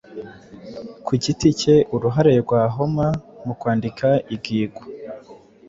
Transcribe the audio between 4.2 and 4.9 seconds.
igiigo